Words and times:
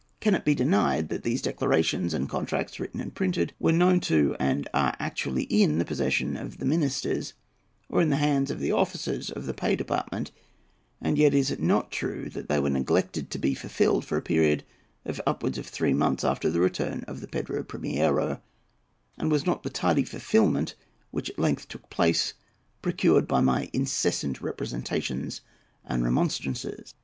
Can 0.19 0.33
it 0.33 0.43
be 0.43 0.55
denied 0.55 1.09
that 1.09 1.21
these 1.21 1.43
declarations 1.43 2.15
and 2.15 2.27
contracts, 2.27 2.79
written 2.79 2.99
and 2.99 3.13
printed, 3.13 3.53
were 3.59 3.71
known 3.71 3.99
to, 3.99 4.35
and 4.39 4.67
are 4.73 4.95
actually 4.97 5.43
in 5.43 5.77
the 5.77 5.85
possession 5.85 6.35
of 6.35 6.57
the 6.57 6.65
ministers, 6.65 7.35
or 7.87 8.01
in 8.01 8.09
the 8.09 8.15
hands 8.15 8.49
of 8.49 8.59
the 8.59 8.71
officers 8.71 9.29
of 9.29 9.45
the 9.45 9.53
pay 9.53 9.75
department, 9.75 10.31
and 10.99 11.19
yet 11.19 11.35
is 11.35 11.51
it 11.51 11.61
not 11.61 11.91
true 11.91 12.31
that 12.31 12.49
they 12.49 12.59
were 12.59 12.71
neglected 12.71 13.29
to 13.29 13.37
be 13.37 13.53
fulfilled 13.53 14.03
for 14.03 14.17
a 14.17 14.23
period 14.23 14.63
of 15.05 15.21
upwards 15.27 15.59
of 15.59 15.67
three 15.67 15.93
months 15.93 16.23
after 16.23 16.49
the 16.49 16.59
return 16.61 17.03
of 17.07 17.21
the 17.21 17.27
Pedro 17.27 17.61
Primiero; 17.61 18.41
and 19.19 19.29
was 19.31 19.45
not 19.45 19.61
the 19.61 19.69
tardy 19.69 20.03
fulfilment 20.03 20.73
which 21.11 21.29
at 21.29 21.37
length 21.37 21.67
took 21.67 21.91
place 21.91 22.33
procured 22.81 23.27
by 23.27 23.39
my 23.39 23.69
incessant 23.71 24.41
representations 24.41 25.41
and 25.85 26.03
remonstrances? 26.03 26.95